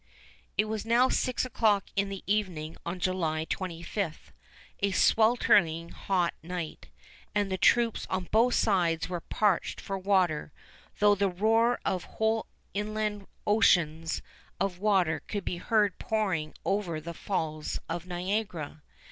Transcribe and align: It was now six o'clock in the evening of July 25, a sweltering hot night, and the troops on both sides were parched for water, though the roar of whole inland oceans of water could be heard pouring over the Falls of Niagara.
It 0.57 0.65
was 0.65 0.83
now 0.83 1.09
six 1.09 1.45
o'clock 1.45 1.83
in 1.95 2.09
the 2.09 2.23
evening 2.25 2.75
of 2.87 2.97
July 2.97 3.45
25, 3.45 4.33
a 4.79 4.89
sweltering 4.89 5.89
hot 5.89 6.33
night, 6.41 6.89
and 7.35 7.51
the 7.51 7.57
troops 7.59 8.07
on 8.09 8.27
both 8.31 8.55
sides 8.55 9.09
were 9.09 9.21
parched 9.21 9.79
for 9.79 9.99
water, 9.99 10.51
though 10.97 11.13
the 11.13 11.29
roar 11.29 11.79
of 11.85 12.05
whole 12.05 12.47
inland 12.73 13.27
oceans 13.45 14.23
of 14.59 14.79
water 14.79 15.19
could 15.27 15.45
be 15.45 15.57
heard 15.57 15.99
pouring 15.99 16.55
over 16.65 16.99
the 16.99 17.13
Falls 17.13 17.77
of 17.87 18.07
Niagara. 18.07 18.81